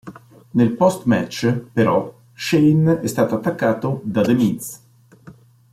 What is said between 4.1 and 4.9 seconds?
The Miz.